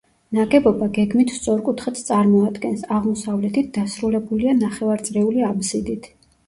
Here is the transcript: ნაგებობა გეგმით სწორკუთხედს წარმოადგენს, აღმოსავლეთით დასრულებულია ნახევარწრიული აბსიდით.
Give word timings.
ნაგებობა 0.35 0.87
გეგმით 0.95 1.33
სწორკუთხედს 1.35 2.07
წარმოადგენს, 2.09 2.89
აღმოსავლეთით 2.99 3.71
დასრულებულია 3.79 4.59
ნახევარწრიული 4.67 5.51
აბსიდით. 5.55 6.15